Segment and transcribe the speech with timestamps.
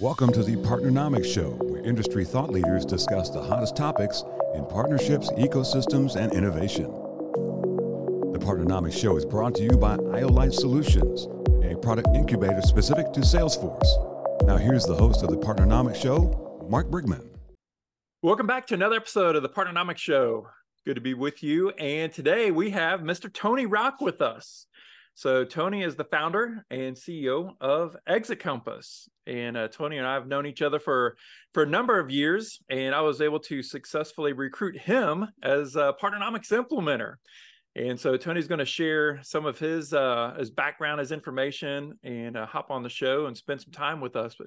[0.00, 4.22] Welcome to the Partnernomics Show, where industry thought leaders discuss the hottest topics
[4.54, 6.84] in partnerships, ecosystems, and innovation.
[8.32, 11.26] The Partnernomics Show is brought to you by IOLite Solutions,
[11.64, 13.88] a product incubator specific to Salesforce.
[14.46, 17.28] Now, here's the host of the Partnernomics Show, Mark Brigman.
[18.22, 20.46] Welcome back to another episode of the Partnernomics Show.
[20.86, 21.70] Good to be with you.
[21.70, 23.32] And today we have Mr.
[23.32, 24.68] Tony Rock with us.
[25.18, 30.14] So Tony is the founder and CEO of Exit Compass, and uh, Tony and I
[30.14, 31.16] have known each other for
[31.52, 35.92] for a number of years, and I was able to successfully recruit him as a
[36.00, 37.14] Partnernomics implementer.
[37.74, 42.36] And so Tony's going to share some of his uh, his background, his information, and
[42.36, 44.36] uh, hop on the show and spend some time with us.
[44.38, 44.46] But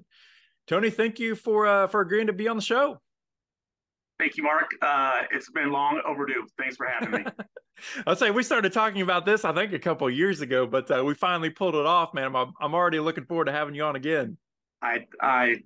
[0.68, 2.98] Tony, thank you for uh, for agreeing to be on the show.
[4.20, 4.72] Thank you, Mark.
[4.82, 6.48] Uh, it's been long overdue.
[6.58, 7.26] Thanks for having me.
[8.06, 11.04] I'll say we started talking about this, I think, a couple years ago, but uh,
[11.04, 12.36] we finally pulled it off, man.
[12.36, 14.38] I'm, I'm already looking forward to having you on again.
[14.82, 15.58] I, I,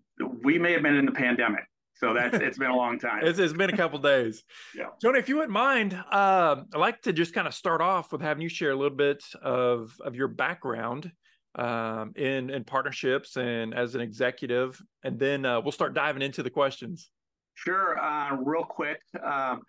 [0.43, 3.25] we may have been in the pandemic, so that's it's been a long time.
[3.25, 4.43] it's, it's been a couple days.
[4.75, 8.11] yeah, Tony, if you wouldn't mind, uh, I'd like to just kind of start off
[8.11, 11.11] with having you share a little bit of of your background
[11.55, 16.43] um, in in partnerships and as an executive, and then uh, we'll start diving into
[16.43, 17.09] the questions.
[17.55, 17.97] Sure.
[17.97, 19.61] Uh, real quick, um,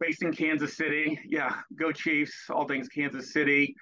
[0.00, 1.18] based in Kansas City.
[1.24, 2.34] Yeah, go Chiefs!
[2.50, 3.74] All things Kansas City.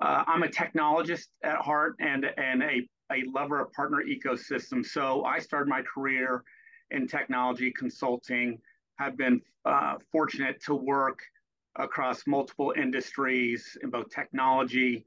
[0.00, 4.84] Uh, I'm a technologist at heart and and a a lover of partner ecosystem.
[4.84, 6.42] So I started my career
[6.90, 8.58] in technology consulting.
[8.98, 11.18] Have been uh, fortunate to work
[11.76, 15.04] across multiple industries in both technology,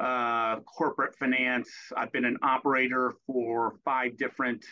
[0.00, 1.70] uh, corporate finance.
[1.96, 4.64] I've been an operator for five different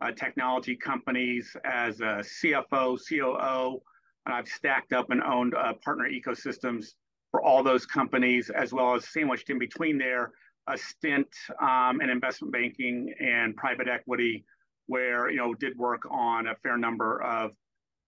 [0.00, 3.80] uh, technology companies as a CFO, COO.
[4.26, 6.94] And I've stacked up and owned uh, partner ecosystems
[7.30, 10.32] for all those companies, as well as sandwiched in between there
[10.68, 11.28] a stint
[11.60, 14.44] um, in investment banking and private equity,
[14.86, 17.52] where you know did work on a fair number of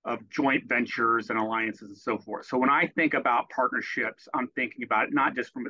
[0.05, 2.47] of joint ventures and alliances and so forth.
[2.47, 5.67] So when I think about partnerships, I'm thinking about it not just from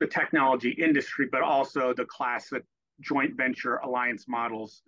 [0.00, 2.62] the technology industry, but also the classic
[3.00, 4.82] joint venture alliance models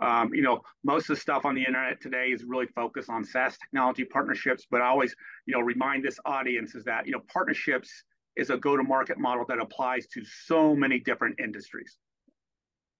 [0.00, 3.24] um, you know, most of the stuff on the internet today is really focused on
[3.24, 5.14] SaaS technology partnerships, but I always,
[5.46, 7.90] you know, remind this audience is that, you know, partnerships
[8.36, 11.96] is a go-to-market model that applies to so many different industries.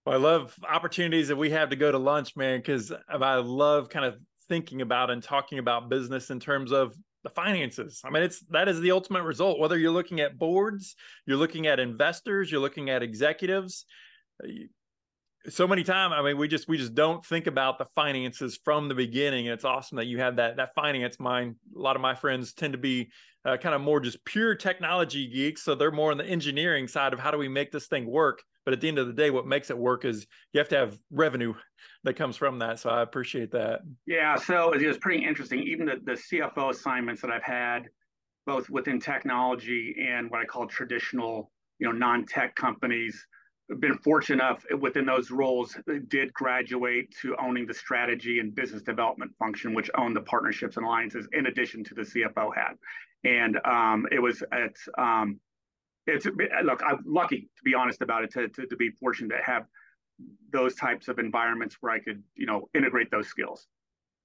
[0.05, 3.89] Well, I love opportunities that we have to go to lunch, man, because I love
[3.89, 4.19] kind of
[4.49, 8.01] thinking about and talking about business in terms of the finances.
[8.05, 9.59] I mean, it's that is the ultimate result.
[9.59, 10.97] Whether you're looking at boards,
[11.27, 13.85] you're looking at investors, you're looking at executives,
[15.49, 18.89] so many times i mean we just we just don't think about the finances from
[18.89, 19.49] the beginning.
[19.49, 21.57] And it's awesome that you have that that finance mind.
[21.75, 23.11] A lot of my friends tend to be
[23.45, 25.63] uh, kind of more just pure technology geeks.
[25.63, 28.43] So they're more on the engineering side of how do we make this thing work?
[28.65, 30.77] But at the end of the day what makes it work is you have to
[30.77, 31.55] have revenue
[32.05, 32.79] that comes from that.
[32.79, 33.81] So i appreciate that.
[34.07, 34.37] Yeah.
[34.37, 35.63] So it was pretty interesting.
[35.63, 37.89] Even the, the cfo assignments that i've had
[38.47, 43.27] both within technology and what i call traditional you know non-tech companies
[43.79, 45.77] been fortunate enough within those roles
[46.09, 50.85] did graduate to owning the strategy and business development function, which owned the partnerships and
[50.85, 52.77] alliances in addition to the CFO hat.
[53.25, 55.39] And um, it was it's um,
[56.07, 56.27] it's
[56.65, 59.67] look I'm lucky to be honest about it to, to, to be fortunate to have
[60.53, 63.67] those types of environments where I could you know integrate those skills.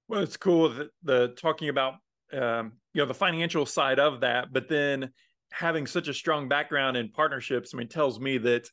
[0.08, 1.94] Well, it's cool that the talking about
[2.32, 5.12] um, you know the financial side of that, but then
[5.52, 8.68] having such a strong background in partnerships, I mean, tells me that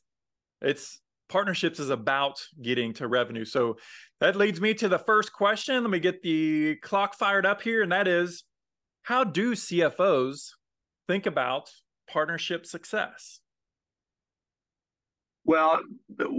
[0.60, 3.44] it's partnerships is about getting to revenue.
[3.44, 3.76] So
[4.20, 5.82] that leads me to the first question.
[5.82, 7.82] Let me get the clock fired up here.
[7.82, 8.44] And that is
[9.02, 10.50] how do CFOs
[11.08, 11.70] think about
[12.10, 13.40] partnership success?
[15.46, 15.80] Well,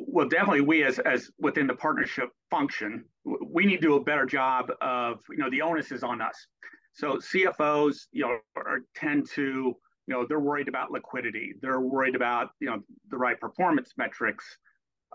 [0.08, 4.26] well, definitely we as as within the partnership function, we need to do a better
[4.26, 6.48] job of you know the onus is on us.
[6.94, 9.76] So CFOs, you know, are, tend to
[10.08, 11.54] you know they're worried about liquidity.
[11.62, 14.58] They're worried about you know the right performance metrics.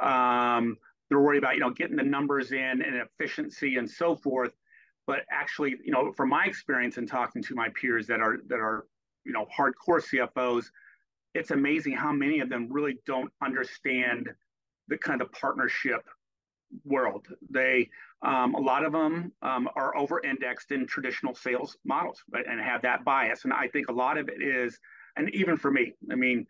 [0.00, 0.76] Um,
[1.08, 4.52] they're worried about you know getting the numbers in and efficiency and so forth.
[5.06, 8.60] But actually you know from my experience in talking to my peers that are that
[8.60, 8.86] are
[9.24, 10.66] you know hardcore cfos
[11.34, 14.28] it's amazing how many of them really don't understand
[14.88, 16.02] the kind of partnership
[16.84, 17.88] world they
[18.22, 22.82] um, a lot of them um, are over indexed in traditional sales models and have
[22.82, 23.44] that bias.
[23.44, 24.78] And I think a lot of it is,
[25.16, 26.46] and even for me, I mean,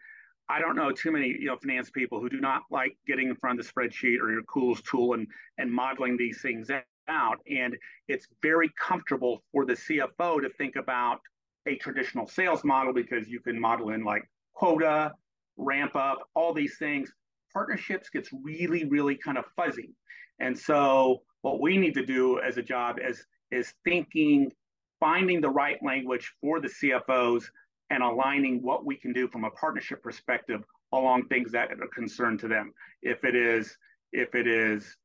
[0.48, 3.36] I don't know too many you know finance people who do not like getting in
[3.36, 5.28] front of the spreadsheet or your Cool's tool and
[5.58, 6.70] and modeling these things
[7.08, 7.38] out.
[7.48, 7.76] And
[8.08, 11.20] it's very comfortable for the CFO to think about
[11.66, 15.12] a traditional sales model because you can model in like quota,
[15.56, 17.12] ramp up, all these things.
[17.52, 19.94] Partnerships gets really, really kind of fuzzy.
[20.38, 24.52] And so what we need to do as a job is is thinking,
[25.00, 27.44] finding the right language for the CFOs
[27.90, 30.62] and aligning what we can do from a partnership perspective
[30.92, 32.72] along things that are concerned to them.
[33.02, 33.76] If it is
[34.12, 34.96] if it is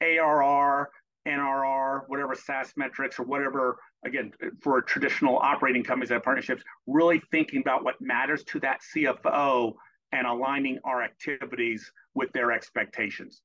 [0.00, 0.90] ARR,
[1.26, 7.60] NRR, whatever SaaS metrics or whatever, again, for traditional operating companies that partnerships, really thinking
[7.60, 9.74] about what matters to that CFO
[10.12, 13.42] and aligning our activities with their expectations.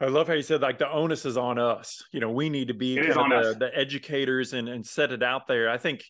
[0.00, 2.02] I love how you said like the onus is on us.
[2.10, 5.22] You know, we need to be kind of the, the, educators and, and set it
[5.22, 5.68] out there.
[5.68, 6.04] I think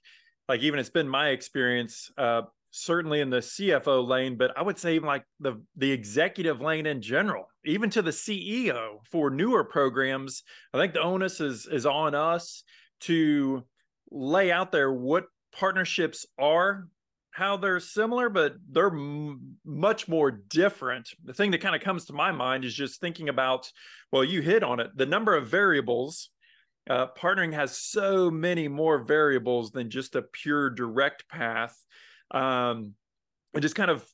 [0.48, 4.78] like even it's been my experience, uh, certainly in the CFO lane, but I would
[4.78, 9.64] say even like the the executive lane in general, even to the CEO for newer
[9.64, 10.44] programs.
[10.72, 12.62] I think the onus is is on us
[13.00, 13.64] to
[14.12, 16.86] lay out there what partnerships are
[17.32, 21.08] how they're similar, but they're m- much more different.
[21.24, 23.70] The thing that kind of comes to my mind is just thinking about,
[24.12, 26.30] well, you hit on it, the number of variables.
[26.88, 31.76] Uh, partnering has so many more variables than just a pure direct path.
[32.32, 32.94] Um,
[33.54, 34.04] and just kind of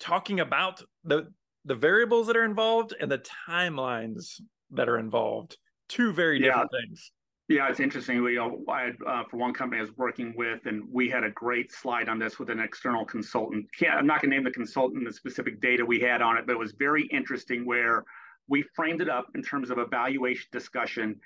[0.00, 1.28] talking about the
[1.64, 4.40] the variables that are involved and the timelines
[4.70, 5.56] that are involved.
[5.88, 6.80] Two very different yeah.
[6.80, 7.12] things.
[7.48, 8.22] Yeah, it's interesting.
[8.22, 11.24] We, uh, I had, uh, for one company I was working with, and we had
[11.24, 13.66] a great slide on this with an external consultant.
[13.78, 16.46] Can't, I'm not going to name the consultant, the specific data we had on it,
[16.46, 18.04] but it was very interesting where
[18.48, 21.18] we framed it up in terms of a valuation discussion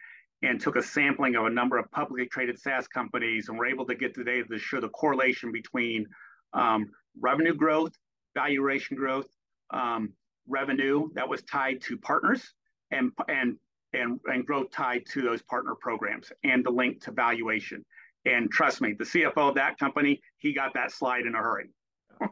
[0.43, 3.87] and took a sampling of a number of publicly traded SaaS companies and were able
[3.87, 6.07] to get the data to show the correlation between
[6.53, 6.87] um,
[7.21, 7.93] revenue growth,
[8.35, 9.27] valuation growth,
[9.73, 10.13] um,
[10.47, 12.55] revenue that was tied to partners
[12.93, 13.57] and, and
[13.94, 17.85] and, and growth tied to those partner programs and the link to valuation.
[18.25, 21.71] And trust me, the CFO of that company, he got that slide in a hurry.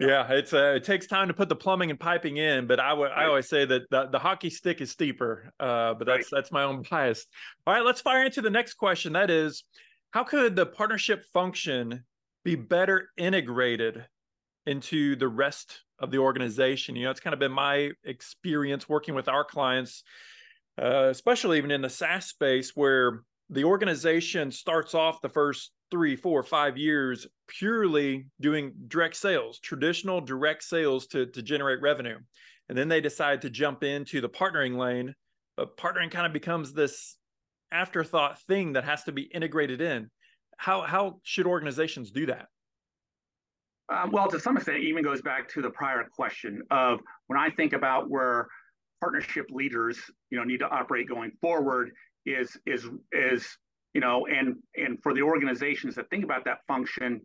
[0.00, 2.92] yeah, it's uh, it takes time to put the plumbing and piping in, but I
[2.92, 3.24] would right.
[3.24, 5.52] I always say that the, the hockey stick is steeper.
[5.60, 6.38] Uh, but that's right.
[6.38, 7.26] that's my own bias.
[7.66, 9.12] All right, let's fire into the next question.
[9.12, 9.62] That is,
[10.10, 12.04] how could the partnership function
[12.44, 14.04] be better integrated
[14.66, 16.96] into the rest of the organization?
[16.96, 20.02] You know, it's kind of been my experience working with our clients
[20.80, 26.16] uh, especially even in the SaaS space where the organization starts off the first three,
[26.16, 32.18] four, five years purely doing direct sales, traditional direct sales to, to generate revenue.
[32.68, 35.14] And then they decide to jump into the partnering lane.
[35.56, 37.16] But partnering kind of becomes this
[37.72, 40.10] afterthought thing that has to be integrated in.
[40.58, 42.46] How, how should organizations do that?
[43.90, 47.38] Um, well, to some extent, it even goes back to the prior question of when
[47.38, 48.48] I think about where
[49.00, 49.98] partnership leaders,
[50.30, 51.92] you know, need to operate going forward
[52.26, 53.56] is is is
[53.94, 57.20] you know, and and for the organizations that think about that function,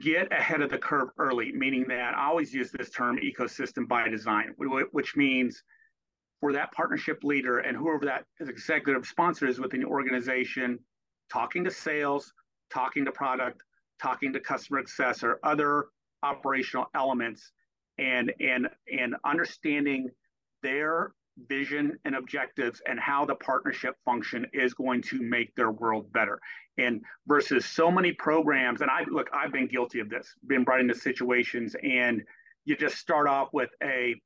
[0.00, 1.52] get ahead of the curve early.
[1.52, 5.62] Meaning that I always use this term ecosystem by design, which means
[6.40, 10.78] for that partnership leader and whoever that executive sponsor is within the organization,
[11.30, 12.32] talking to sales,
[12.70, 13.62] talking to product,
[14.00, 15.86] talking to customer success or other
[16.22, 17.52] operational elements,
[17.98, 20.08] and and and understanding
[20.64, 21.12] their
[21.48, 26.40] vision and objectives and how the partnership function is going to make their world better.
[26.78, 30.80] And versus so many programs and i look i've been guilty of this been brought
[30.80, 32.20] into situations and
[32.64, 34.16] you just start off with a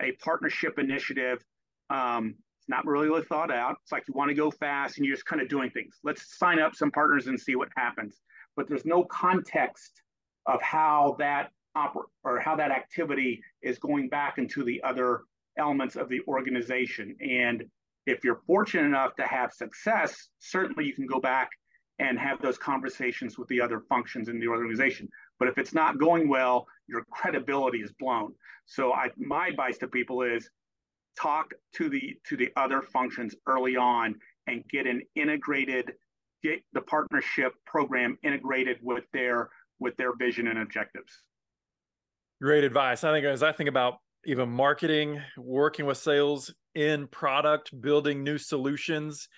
[0.00, 1.44] a partnership initiative.
[1.90, 3.76] Um, it's not really thought out.
[3.82, 5.96] It's like you want to go fast and you're just kind of doing things.
[6.04, 8.20] Let's sign up some partners and see what happens.
[8.56, 10.02] But there's no context
[10.46, 15.22] of how that oper- or how that activity is going back into the other
[15.58, 17.16] elements of the organization.
[17.20, 17.64] And
[18.06, 21.50] if you're fortunate enough to have success, certainly you can go back
[21.98, 25.08] and have those conversations with the other functions in the organization.
[25.38, 28.34] But if it's not going well, your credibility is blown.
[28.66, 30.48] So I, my advice to people is
[31.20, 34.14] talk to the to the other functions early on
[34.46, 35.92] and get an integrated
[36.42, 39.50] get the partnership program integrated with their
[39.80, 41.12] with their vision and objectives.
[42.40, 43.02] Great advice.
[43.02, 48.38] I think as I think about even marketing, working with sales in product, building new
[48.38, 49.28] solutions.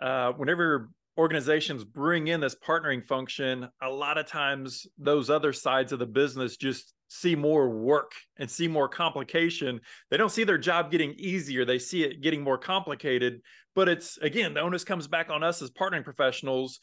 [0.00, 5.92] Uh, whenever organizations bring in this partnering function, a lot of times those other sides
[5.92, 9.80] of the business just see more work and see more complication.
[10.10, 13.40] They don't see their job getting easier, they see it getting more complicated.
[13.74, 16.78] But it's again, the onus comes back on us as partnering professionals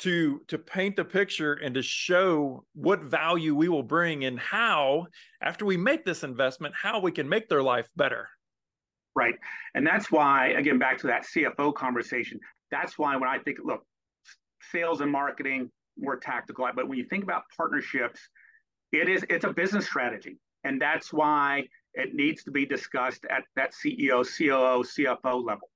[0.00, 5.06] to to paint the picture and to show what value we will bring and how
[5.40, 8.28] after we make this investment how we can make their life better.
[9.14, 9.34] Right.
[9.74, 12.38] And that's why again back to that cfo conversation
[12.70, 13.82] that's why when i think look
[14.72, 18.20] sales and marketing more tactical but when you think about partnerships
[18.92, 20.38] it is it's a business strategy.
[20.64, 25.70] And that's why It needs to be discussed at that CEO, COO, CFO level.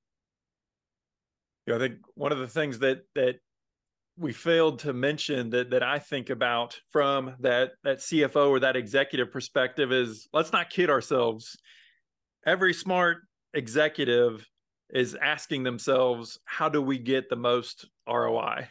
[1.67, 3.37] Yeah, I think one of the things that that
[4.21, 8.77] we failed to mention that that I think about from that that CFO or that
[8.77, 11.57] executive perspective is let's not kid ourselves.
[12.47, 13.23] Every smart
[13.55, 14.47] executive
[14.91, 18.69] is asking themselves, how do we get the most ROI?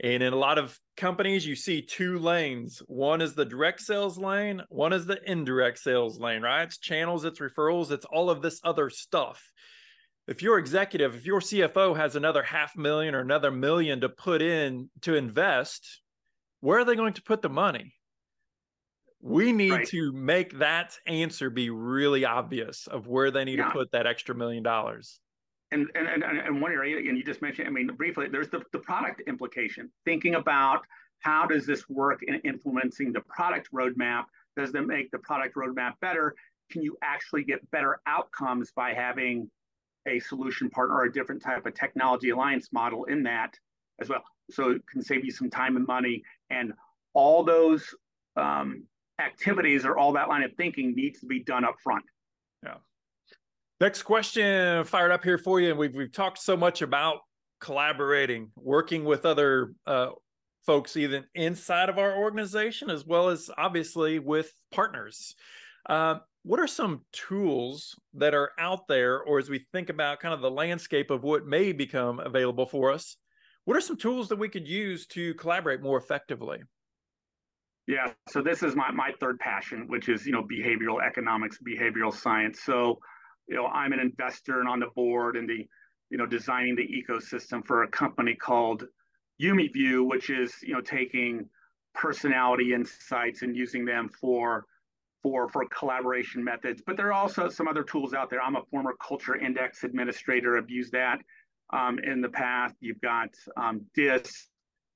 [0.00, 2.82] And in a lot of companies, you see two lanes.
[2.86, 6.64] One is the direct sales lane, one is the indirect sales lane, right?
[6.64, 9.42] It's channels, it's referrals, it's all of this other stuff.
[10.28, 14.42] If your executive, if your CFO has another half million or another million to put
[14.42, 16.00] in to invest,
[16.60, 17.94] where are they going to put the money?
[19.20, 19.88] We need right.
[19.88, 23.66] to make that answer be really obvious of where they need yeah.
[23.66, 25.18] to put that extra million dollars
[25.70, 28.62] and, and, and, and one area, and you just mentioned, I mean, briefly, there's the,
[28.72, 30.82] the product implication, thinking about
[31.20, 34.24] how does this work in influencing the product roadmap?
[34.56, 36.34] Does that make the product roadmap better?
[36.70, 39.50] Can you actually get better outcomes by having
[40.08, 43.54] a solution partner or a different type of technology alliance model in that
[44.00, 44.24] as well?
[44.50, 46.22] So it can save you some time and money.
[46.50, 46.72] And
[47.14, 47.94] all those
[48.36, 48.84] um,
[49.20, 52.04] activities or all that line of thinking needs to be done up front.
[52.64, 52.76] Yeah.
[53.80, 55.70] Next question fired up here for you.
[55.70, 57.18] And we've, we've talked so much about
[57.60, 60.10] collaborating, working with other uh,
[60.64, 65.34] folks, even inside of our organization, as well as obviously with partners.
[65.88, 66.16] Uh,
[66.48, 70.40] what are some tools that are out there, or as we think about kind of
[70.40, 73.16] the landscape of what may become available for us,
[73.66, 76.60] what are some tools that we could use to collaborate more effectively?
[77.86, 82.14] Yeah, so this is my, my third passion, which is, you know, behavioral economics, behavioral
[82.14, 82.60] science.
[82.64, 82.98] So
[83.46, 85.66] you know, I'm an investor and on the board and the,
[86.10, 88.84] you know, designing the ecosystem for a company called
[89.42, 91.48] YumiView, which is, you know, taking
[91.94, 94.64] personality insights and using them for
[95.22, 96.82] for for collaboration methods.
[96.84, 98.40] But there are also some other tools out there.
[98.40, 100.56] I'm a former culture index administrator.
[100.56, 101.18] I've used that
[101.72, 102.74] um, in the past.
[102.80, 104.48] You've got um, DISC,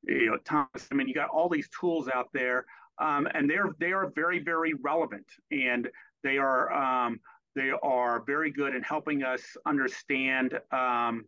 [0.05, 0.89] you know, Thomas.
[0.91, 2.65] I mean, you got all these tools out there,
[2.99, 5.89] um, and they're they are very very relevant, and
[6.23, 7.21] they are um,
[7.55, 11.25] they are very good in helping us understand um,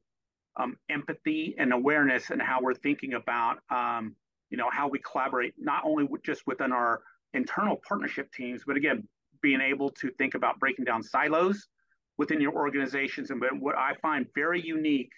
[0.56, 4.14] um, empathy and awareness and how we're thinking about, um,
[4.50, 7.02] you know, how we collaborate, not only with just within our
[7.34, 9.06] internal partnership teams, but again,
[9.42, 11.68] being able to think about breaking down silos
[12.16, 13.30] within your organizations.
[13.30, 15.12] And what I find very unique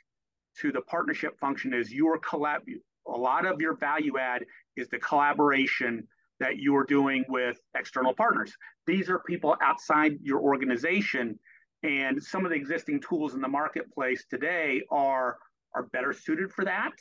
[0.60, 2.60] to the partnership function is your collab.
[3.06, 4.44] A lot of your value add
[4.76, 6.06] is the collaboration
[6.40, 8.52] that you are doing with external partners.
[8.86, 11.38] These are people outside your organization,
[11.82, 15.38] and some of the existing tools in the marketplace today are
[15.74, 16.92] are better suited for that.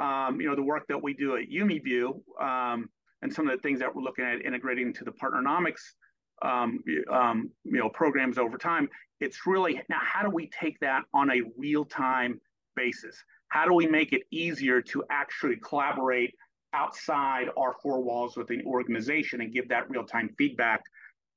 [0.00, 2.88] Um, you know, the work that we do at YumiView um,
[3.22, 5.80] and some of the things that we're looking at integrating into the Partnernomics
[6.42, 8.88] um, um, you know programs over time.
[9.20, 12.40] It's really now how do we take that on a real time
[12.76, 13.16] basis?
[13.48, 16.34] How do we make it easier to actually collaborate
[16.72, 20.82] outside our four walls within the organization and give that real time feedback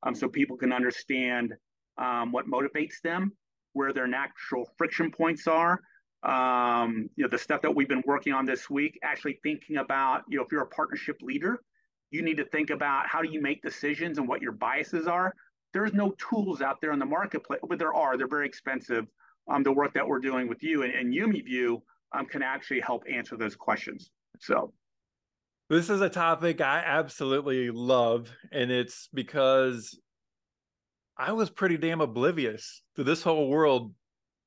[0.04, 1.54] um, so people can understand
[1.98, 3.32] um, what motivates them,
[3.74, 5.82] where their natural friction points are.
[6.24, 10.24] Um, you know, the stuff that we've been working on this week, actually thinking about,
[10.30, 11.62] you know, if you're a partnership leader,
[12.14, 15.34] you need to think about how do you make decisions and what your biases are.
[15.74, 18.18] There's no tools out there in the marketplace, but there are.
[18.18, 19.08] They're very expensive.
[19.50, 21.82] Um, the work that we're doing with you and, and YumiView
[22.14, 24.12] um, can actually help answer those questions.
[24.40, 24.72] So
[25.70, 29.98] this is a topic I absolutely love, and it's because
[31.18, 33.94] I was pretty damn oblivious to this whole world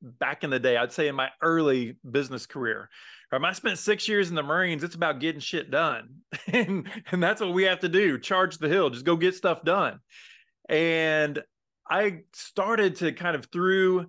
[0.01, 0.77] back in the day.
[0.77, 2.89] I'd say in my early business career.
[3.33, 4.85] Um, I spent six years in the Marines.
[4.85, 6.09] It's about getting shit done,
[6.47, 9.65] and and that's what we have to do: charge the hill, just go get stuff
[9.65, 9.99] done.
[10.69, 11.43] And
[11.89, 14.07] I started to kind of through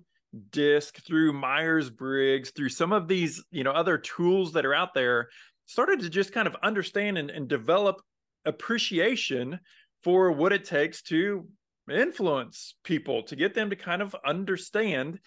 [0.50, 4.94] DISC, through Myers Briggs, through some of these you know other tools that are out
[4.94, 5.28] there
[5.66, 8.00] started to just kind of understand and, and develop
[8.44, 9.60] appreciation
[10.02, 11.46] for what it takes to
[11.90, 15.18] influence people to get them to kind of understand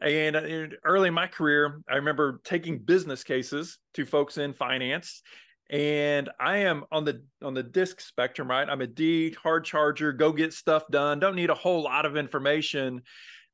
[0.00, 5.22] and uh, early in my career i remember taking business cases to folks in finance
[5.70, 10.12] and i am on the on the disc spectrum right i'm a d hard charger
[10.12, 13.02] go get stuff done don't need a whole lot of information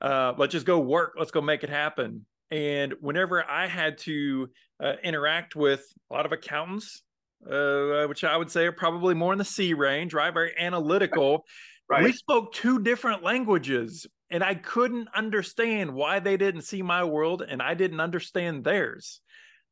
[0.00, 4.48] uh, let's just go work let's go make it happen and whenever I had to
[4.82, 7.02] uh, interact with a lot of accountants,
[7.48, 10.32] uh, which I would say are probably more in the C range, right?
[10.32, 11.44] Very analytical.
[11.90, 12.04] Right.
[12.04, 17.42] We spoke two different languages, and I couldn't understand why they didn't see my world,
[17.46, 19.20] and I didn't understand theirs.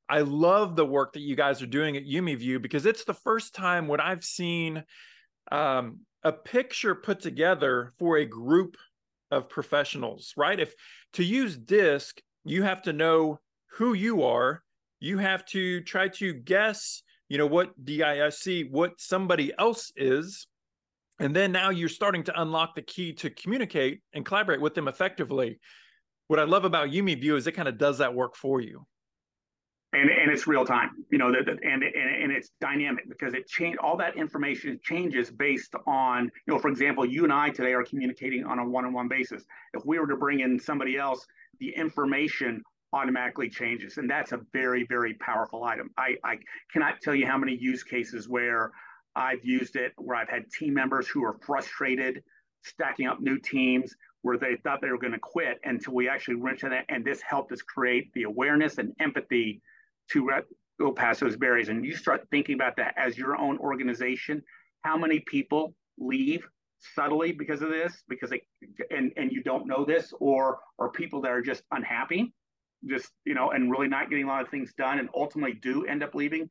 [0.09, 3.55] I love the work that you guys are doing at YumiView because it's the first
[3.55, 4.85] time when I've seen
[5.51, 8.77] um, a picture put together for a group
[9.31, 10.59] of professionals, right?
[10.59, 10.75] If
[11.15, 13.41] to use DISC, you have to know
[13.73, 14.63] who you are,
[15.01, 20.47] you have to try to guess, you know, what DISC, what somebody else is.
[21.19, 24.89] And then now you're starting to unlock the key to communicate and collaborate with them
[24.89, 25.59] effectively.
[26.29, 28.87] What I love about YumiView is it kind of does that work for you.
[29.93, 33.77] And and it's real time you know and, and and it's dynamic because it change
[33.79, 37.85] all that information changes based on you know for example you and i today are
[37.85, 39.45] communicating on a one-on-one basis.
[39.75, 41.25] If we were to bring in somebody else
[41.61, 45.91] the information automatically changes and that's a very very powerful item.
[45.97, 46.37] I i
[46.73, 48.73] cannot tell you how many use cases where
[49.17, 52.23] i've used it where i've had team members who are frustrated
[52.63, 56.35] stacking up new teams where they thought they were going to quit until we actually
[56.35, 59.61] went to that and this helped us create the awareness and empathy
[60.11, 60.29] to
[60.79, 61.69] go past those barriers.
[61.69, 64.43] And you start thinking about that as your own organization.
[64.83, 66.47] How many people leave
[66.95, 68.43] subtly because of this, because they
[68.91, 72.33] and and you don't know this, or or people that are just unhappy,
[72.87, 75.85] just you know, and really not getting a lot of things done, and ultimately do
[75.87, 76.49] end up leaving.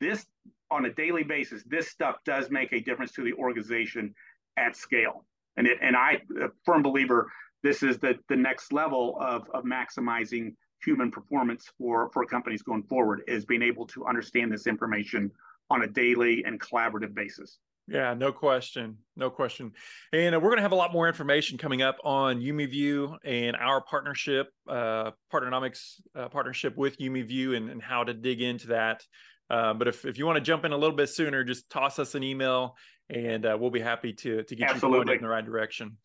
[0.00, 0.24] This
[0.70, 4.14] on a daily basis, this stuff does make a difference to the organization
[4.56, 5.24] at scale.
[5.56, 7.30] And it and I, a firm believer,
[7.62, 10.54] this is the the next level of of maximizing
[10.84, 15.30] human performance for for companies going forward is being able to understand this information
[15.70, 17.58] on a daily and collaborative basis.
[17.86, 18.96] Yeah, no question.
[19.14, 19.72] No question.
[20.12, 23.82] And we're going to have a lot more information coming up on YumiView and our
[23.82, 29.04] partnership, uh, Partnernomics uh, partnership with YumiView and, and how to dig into that.
[29.50, 31.98] Uh, but if, if you want to jump in a little bit sooner, just toss
[31.98, 32.76] us an email
[33.10, 34.98] and uh, we'll be happy to, to get Absolutely.
[34.98, 35.96] you pointed in the right direction.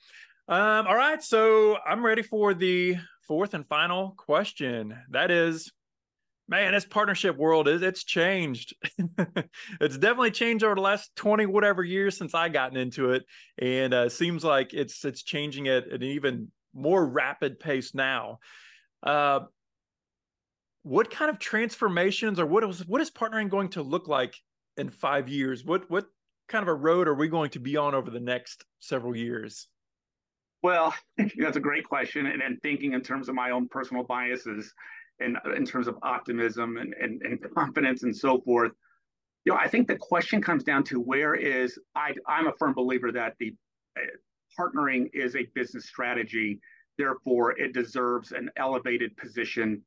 [0.47, 1.21] Um, all right.
[1.23, 4.97] So I'm ready for the fourth and final question.
[5.11, 5.71] That is,
[6.47, 8.75] man, this partnership world is it's changed.
[9.79, 13.25] it's definitely changed over the last 20 whatever years since I gotten into it.
[13.59, 18.39] And uh, seems like it's it's changing at an even more rapid pace now.
[19.03, 19.41] Uh,
[20.83, 24.35] what kind of transformations or what is what is partnering going to look like
[24.77, 25.65] in five years?
[25.65, 26.07] What what
[26.47, 29.67] kind of a road are we going to be on over the next several years?
[30.61, 30.93] Well,
[31.37, 32.25] that's a great question.
[32.25, 34.73] And, and thinking in terms of my own personal biases
[35.19, 38.71] and in terms of optimism and, and, and confidence and so forth,
[39.45, 42.73] you know, I think the question comes down to where is I, I'm a firm
[42.73, 43.53] believer that the
[43.97, 44.01] uh,
[44.59, 46.59] partnering is a business strategy.
[46.97, 49.81] Therefore, it deserves an elevated position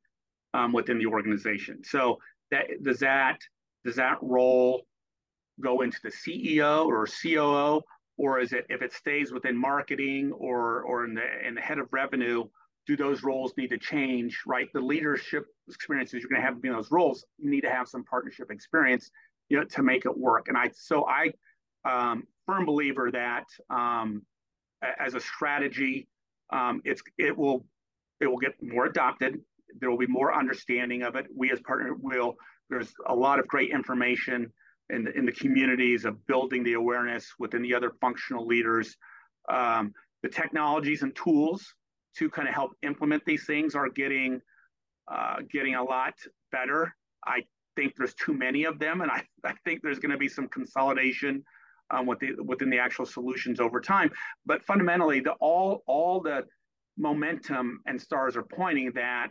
[0.53, 1.83] um, within the organization.
[1.83, 2.19] So
[2.51, 3.39] that does that
[3.85, 4.85] does that role
[5.61, 7.81] go into the CEO or COO,
[8.17, 11.79] or is it if it stays within marketing or or in the in the head
[11.79, 12.45] of revenue
[12.85, 14.67] do those roles need to change right?
[14.73, 18.03] The leadership experiences you're going to have in those roles you need to have some
[18.03, 19.09] partnership experience
[19.49, 20.47] you know to make it work.
[20.47, 21.31] And i so i
[21.85, 24.23] um, firm believer that um,
[24.99, 26.07] as a strategy
[26.51, 27.65] um, it's it will
[28.19, 29.39] it will get more adopted
[29.79, 32.35] there will be more understanding of it we as partner will
[32.69, 34.51] there's a lot of great information
[34.89, 38.95] in the, in the communities of building the awareness within the other functional leaders.
[39.49, 41.73] Um, the technologies and tools
[42.17, 44.41] to kind of help implement these things are getting
[45.11, 46.13] uh, getting a lot
[46.51, 46.95] better.
[47.25, 47.43] I
[47.75, 50.47] think there's too many of them, and I, I think there's going to be some
[50.47, 51.43] consolidation
[51.91, 54.11] um, with the, within the actual solutions over time.
[54.45, 56.45] But fundamentally, the all all the
[56.97, 59.27] momentum and stars are pointing that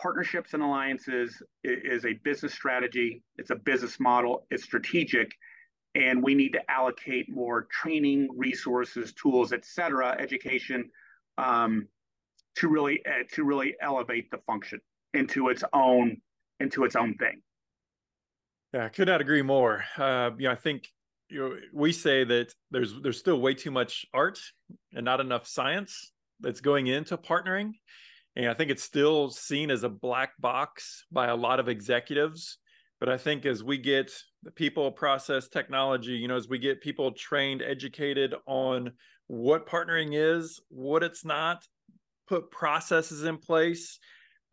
[0.00, 5.32] partnerships and alliances is a business strategy, it's a business model, it's strategic,
[5.94, 10.90] and we need to allocate more training, resources, tools, et cetera, education
[11.38, 11.88] um,
[12.56, 14.80] to really uh, to really elevate the function
[15.14, 16.16] into its own
[16.60, 17.40] into its own thing.
[18.74, 19.84] Yeah, I could not agree more.
[19.96, 20.88] Uh, you know, I think
[21.28, 24.38] you know, we say that there's there's still way too much art
[24.94, 27.72] and not enough science that's going into partnering
[28.36, 32.58] and I think it's still seen as a black box by a lot of executives.
[33.00, 36.82] But I think as we get the people process technology, you know, as we get
[36.82, 38.92] people trained, educated on
[39.26, 41.66] what partnering is, what it's not,
[42.28, 43.98] put processes in place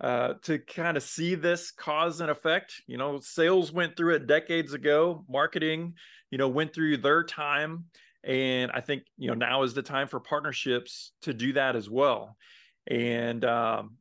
[0.01, 2.81] uh, to kind of see this cause and effect.
[2.87, 5.93] You know, sales went through it decades ago, marketing,
[6.31, 7.85] you know, went through their time.
[8.23, 11.89] And I think, you know, now is the time for partnerships to do that as
[11.89, 12.37] well
[12.87, 13.95] and um,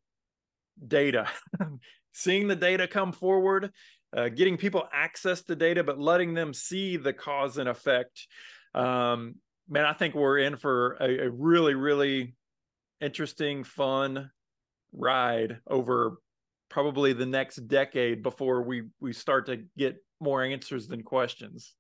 [0.87, 1.29] data,
[2.13, 3.71] seeing the data come forward,
[4.17, 8.27] uh, getting people access to data, but letting them see the cause and effect.
[8.75, 9.37] Um,
[9.69, 12.35] man, I think we're in for a, a really, really
[13.01, 14.31] interesting, fun
[14.93, 16.19] ride over
[16.69, 21.75] probably the next decade before we we start to get more answers than questions.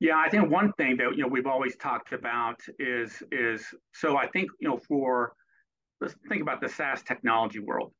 [0.00, 4.16] Yeah, I think one thing that you know we've always talked about is is so
[4.16, 5.34] I think you know for
[6.04, 7.92] let's think about the SaaS technology world,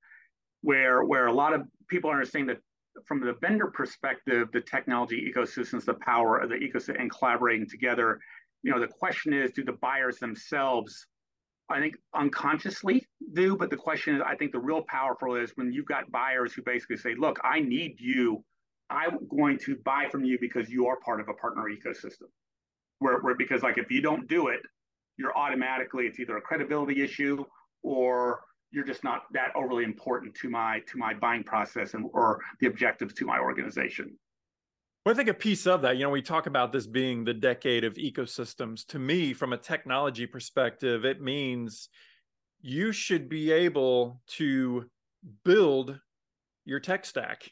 [0.60, 2.58] where where a lot of people are saying that
[3.06, 8.20] from the vendor perspective, the technology ecosystems, the power of the ecosystem and collaborating together.
[8.62, 11.06] You know, the question is, do the buyers themselves,
[11.68, 15.72] I think unconsciously do, but the question is, I think the real powerful is when
[15.72, 18.44] you've got buyers who basically say, look, I need you
[18.90, 22.28] I'm going to buy from you because you are part of a partner ecosystem.
[22.98, 24.60] Where, where because like if you don't do it,
[25.16, 27.44] you're automatically it's either a credibility issue
[27.84, 28.40] or
[28.72, 32.66] you're just not that overly important to my to my buying process and or the
[32.66, 34.16] objectives to my organization.
[35.06, 37.34] Well, I think a piece of that, you know, we talk about this being the
[37.34, 38.86] decade of ecosystems.
[38.86, 41.90] To me, from a technology perspective, it means
[42.62, 44.86] you should be able to
[45.44, 46.00] build
[46.64, 47.50] your tech stack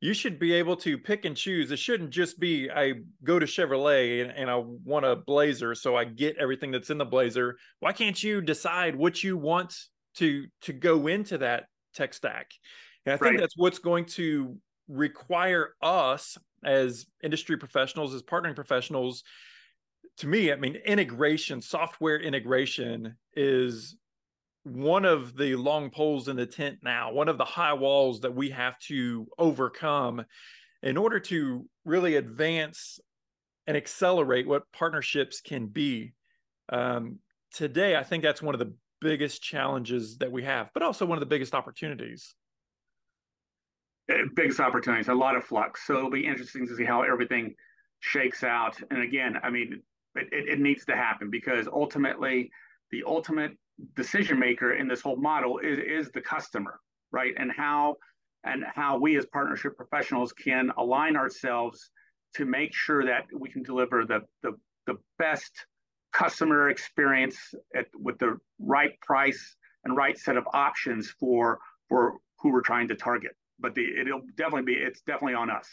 [0.00, 1.70] you should be able to pick and choose.
[1.70, 5.94] It shouldn't just be I go to Chevrolet and, and, I want a Blazer, so
[5.94, 7.56] I get everything that's in the Blazer.
[7.80, 9.76] Why can't you decide what you want
[10.16, 12.50] to to go into that tech stack?
[13.04, 13.40] And I think right.
[13.40, 14.56] that's what's going to
[14.88, 19.22] require us as industry professionals, as partnering professionals.
[20.18, 23.96] To me, I mean, integration, software integration is
[24.64, 28.34] one of the long poles in the tent now, one of the high walls that
[28.34, 30.24] we have to overcome
[30.82, 33.00] in order to really advance
[33.66, 36.12] and accelerate what partnerships can be.
[36.70, 37.18] Um,
[37.52, 41.16] today, I think that's one of the biggest challenges that we have, but also one
[41.16, 42.34] of the biggest opportunities.
[44.10, 45.86] Eh, biggest opportunities, a lot of flux.
[45.86, 47.54] So it'll be interesting to see how everything
[48.00, 48.76] shakes out.
[48.90, 49.82] And again, I mean,
[50.16, 52.50] it, it, it needs to happen because ultimately,
[52.90, 53.52] the ultimate
[53.96, 56.80] decision maker in this whole model is, is the customer,
[57.12, 57.32] right?
[57.36, 57.96] And how
[58.44, 61.90] and how we as partnership professionals can align ourselves
[62.36, 64.52] to make sure that we can deliver the the,
[64.86, 65.66] the best
[66.12, 67.38] customer experience
[67.76, 72.88] at, with the right price and right set of options for for who we're trying
[72.88, 73.32] to target.
[73.58, 75.68] But the, it'll definitely be it's definitely on us.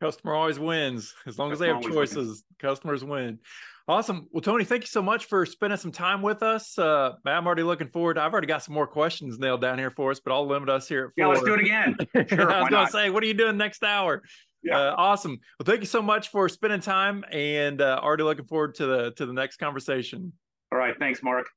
[0.00, 2.16] Customer always wins as long Customer as they have choices.
[2.16, 2.44] Wins.
[2.58, 3.38] Customers win.
[3.86, 4.28] Awesome.
[4.30, 6.78] Well, Tony, thank you so much for spending some time with us.
[6.78, 8.18] Uh, I'm already looking forward.
[8.18, 10.88] I've already got some more questions nailed down here for us, but I'll limit us
[10.88, 11.06] here.
[11.06, 11.96] At yeah, let's do it again.
[12.28, 14.22] Sure, I was going to say, what are you doing next hour?
[14.62, 14.78] Yeah.
[14.78, 15.40] Uh, awesome.
[15.58, 19.10] Well, thank you so much for spending time, and uh, already looking forward to the
[19.12, 20.32] to the next conversation.
[20.70, 20.94] All right.
[20.98, 21.48] Thanks, Mark.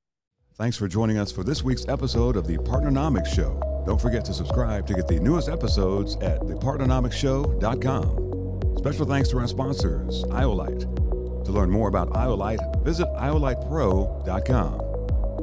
[0.56, 3.60] Thanks for joining us for this week's episode of the Partnernomics Show.
[3.86, 8.33] Don't forget to subscribe to get the newest episodes at thepartnernomicshow.com.
[8.84, 11.04] Special thanks to our sponsors, Iolite
[11.46, 14.80] to learn more about Iolite, visit iolitepro.com.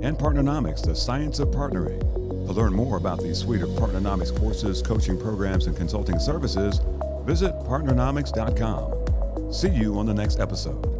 [0.03, 2.01] And Partnernomics, the science of partnering.
[2.47, 6.81] To learn more about the suite of Partnernomics courses, coaching programs, and consulting services,
[7.25, 9.53] visit partnernomics.com.
[9.53, 11.00] See you on the next episode.